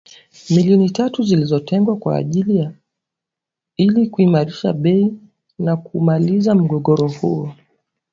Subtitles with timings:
[0.49, 2.71] milioni tatu zilizotengwa kwa ajili ya
[3.77, 5.13] ili kuimarisha bei
[5.59, 7.53] na kumaliza mgogoro huo